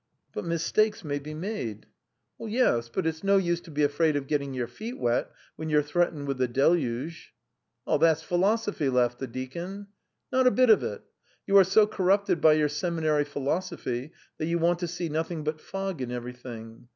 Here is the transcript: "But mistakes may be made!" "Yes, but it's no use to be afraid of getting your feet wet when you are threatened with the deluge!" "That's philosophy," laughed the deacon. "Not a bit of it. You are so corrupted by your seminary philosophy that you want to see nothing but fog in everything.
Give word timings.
"But 0.33 0.45
mistakes 0.45 1.03
may 1.03 1.19
be 1.19 1.35
made!" 1.35 1.85
"Yes, 2.39 2.89
but 2.89 3.05
it's 3.05 3.23
no 3.23 3.37
use 3.37 3.61
to 3.61 3.69
be 3.69 3.83
afraid 3.83 4.15
of 4.15 4.25
getting 4.25 4.51
your 4.55 4.65
feet 4.65 4.97
wet 4.97 5.31
when 5.57 5.69
you 5.69 5.77
are 5.77 5.83
threatened 5.83 6.27
with 6.27 6.39
the 6.39 6.47
deluge!" 6.47 7.35
"That's 7.85 8.23
philosophy," 8.23 8.89
laughed 8.89 9.19
the 9.19 9.27
deacon. 9.27 9.89
"Not 10.31 10.47
a 10.47 10.49
bit 10.49 10.71
of 10.71 10.81
it. 10.81 11.03
You 11.45 11.55
are 11.59 11.63
so 11.63 11.85
corrupted 11.85 12.41
by 12.41 12.53
your 12.53 12.67
seminary 12.67 13.25
philosophy 13.25 14.11
that 14.39 14.47
you 14.47 14.57
want 14.57 14.79
to 14.79 14.87
see 14.87 15.07
nothing 15.07 15.43
but 15.43 15.61
fog 15.61 16.01
in 16.01 16.09
everything. 16.11 16.87